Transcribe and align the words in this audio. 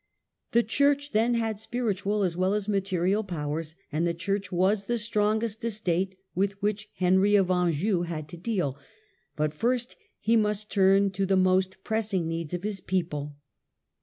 The 0.53 0.63
church 0.63 1.11
then 1.11 1.35
had 1.35 1.59
spiritual 1.59 2.23
as 2.23 2.35
well 2.35 2.55
as 2.55 2.67
material 2.67 3.23
powers, 3.23 3.75
and 3.91 4.07
the 4.07 4.15
church 4.15 4.51
was 4.51 4.85
the 4.85 4.97
strongest 4.97 5.63
estate 5.63 6.17
with 6.33 6.53
which 6.59 6.89
Henry 6.95 7.35
of 7.35 7.51
Anjou 7.51 8.01
had 8.01 8.27
to 8.29 8.37
deal; 8.37 8.79
but 9.35 9.53
first 9.53 9.95
he 10.19 10.35
must 10.35 10.71
turn 10.71 11.11
to 11.11 11.27
the 11.27 11.37
most 11.37 11.83
pressing 11.83 12.27
needs 12.27 12.51
of 12.55 12.63
his 12.63 12.81
people. 12.81 13.35